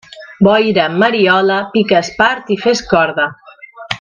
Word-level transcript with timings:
Boira 0.45 0.85
en 0.91 0.95
Mariola, 1.03 1.59
pica 1.77 2.01
espart 2.05 2.51
i 2.57 2.61
fes 2.65 2.85
corda. 2.95 3.31